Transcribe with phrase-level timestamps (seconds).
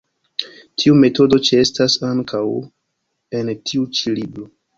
[0.83, 2.41] Tiu metodo ĉeestas ankaŭ
[3.41, 4.49] en tiu ĉi libro.